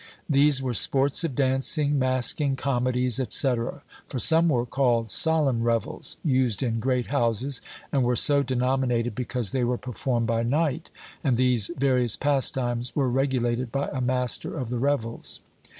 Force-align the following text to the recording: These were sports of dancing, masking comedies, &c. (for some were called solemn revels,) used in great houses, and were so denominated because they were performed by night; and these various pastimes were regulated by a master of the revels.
These 0.27 0.63
were 0.63 0.73
sports 0.73 1.23
of 1.23 1.35
dancing, 1.35 1.99
masking 1.99 2.55
comedies, 2.55 3.17
&c. 3.29 3.47
(for 4.07 4.17
some 4.17 4.49
were 4.49 4.65
called 4.65 5.11
solemn 5.11 5.61
revels,) 5.61 6.17
used 6.23 6.63
in 6.63 6.79
great 6.79 7.05
houses, 7.13 7.61
and 7.91 8.01
were 8.03 8.15
so 8.15 8.41
denominated 8.41 9.13
because 9.13 9.51
they 9.51 9.63
were 9.63 9.77
performed 9.77 10.25
by 10.25 10.41
night; 10.41 10.89
and 11.23 11.37
these 11.37 11.69
various 11.77 12.15
pastimes 12.15 12.95
were 12.95 13.09
regulated 13.11 13.71
by 13.71 13.89
a 13.93 14.01
master 14.01 14.55
of 14.57 14.69
the 14.71 14.79
revels. 14.79 15.39